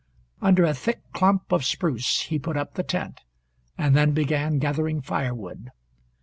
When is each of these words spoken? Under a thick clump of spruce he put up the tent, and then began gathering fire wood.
Under 0.41 0.63
a 0.65 0.73
thick 0.73 1.03
clump 1.13 1.51
of 1.51 1.63
spruce 1.63 2.21
he 2.21 2.39
put 2.39 2.57
up 2.57 2.73
the 2.73 2.81
tent, 2.81 3.21
and 3.77 3.95
then 3.95 4.13
began 4.13 4.57
gathering 4.57 4.99
fire 4.99 5.35
wood. 5.35 5.69